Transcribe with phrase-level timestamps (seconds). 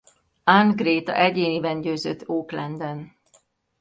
[0.45, 3.17] Arn Gréta egyéniben győzött Aucklandon.